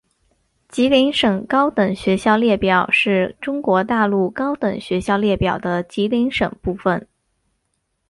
[0.67, 7.07] 吉林省高等学校列表是中国大陆高等学校列表的吉林省部分。